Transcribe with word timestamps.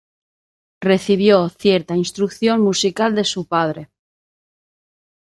Recibió 0.81 1.47
cierta 1.49 1.95
instrucción 1.95 2.59
musical 2.59 3.13
de 3.13 3.23
su 3.23 3.45
padre. 3.45 3.91